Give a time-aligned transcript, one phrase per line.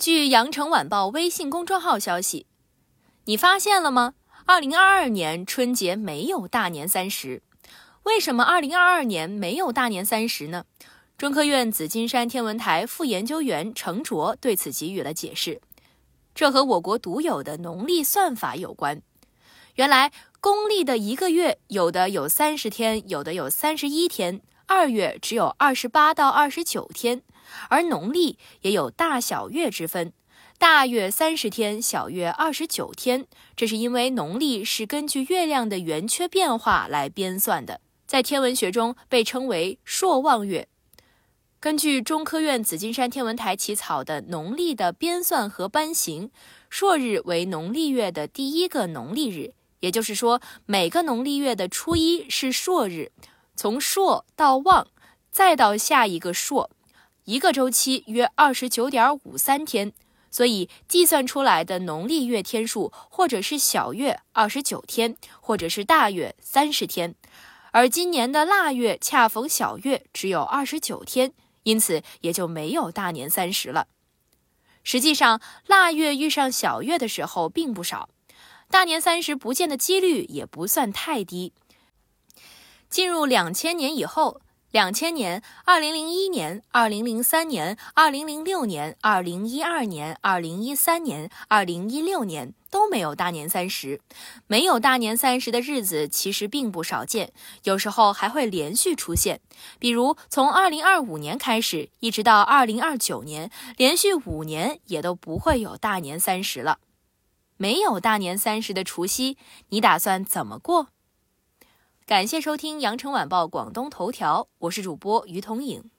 [0.00, 2.46] 据羊城晚报微信公众号消息，
[3.26, 4.14] 你发现了吗？
[4.46, 7.42] 二零二二年春节没有大年三十，
[8.04, 10.64] 为什么二零二二年没有大年三十呢？
[11.18, 15.60] 中科院紫金山天文台副研究员程卓对此给予了解释，
[16.34, 19.02] 这和我国独有的农历算法有关。
[19.74, 20.10] 原来
[20.40, 27.20] 公历的一个月有的有三十天，有的有三十一天，二月只有二十八到二十九天，
[27.68, 30.12] 而农历也有大小月之分。
[30.58, 40.68] 大月三十天，小月二十九天，这是因为农历是根据月亮的圆缺变化来编算的，在天文学中被称为朔望月。
[41.58, 46.30] 根据中科院紫金山天文台起草的农历的编算和班型，
[46.68, 53.12] 朔日为农历月的第一个农历日，也就是说，每个农历月的初一是朔日，
[53.56, 54.86] 从朔到望，
[55.30, 56.70] 再到下一个朔，
[57.30, 59.92] 一个周期约二十九点五三天。
[60.32, 67.14] 所以计算出来的农历月天数，或者是小月二十九天，或者是大月三十天，
[67.70, 73.86] 而今年的腊月恰逢小月，只有二十九天，因此也就没有大年三十了。
[74.82, 78.08] 实际上，腊月遇上小月的时候并不少，
[78.68, 81.52] 大年三十不见的几率也不算太低。
[82.88, 84.40] 进入两千年以后。
[84.70, 94.00] 两千年、二零零一年、二零零三年、二零零六年、二零一二年、二零一三年、二零一六年都没有大年三十。
[94.46, 97.32] 没有大年三十的日子其实并不少见，
[97.64, 99.40] 有时候还会连续出现。
[99.80, 106.78] 比如从二零二五年开始，一直到二零二九年，连续五年也都不会有大年三十了。
[107.56, 109.36] 没有大年三十的除夕，
[109.70, 110.86] 你打算怎么过？
[112.10, 115.92] 感谢收听《羊城晚报广东头条》，我是主播于彤颖。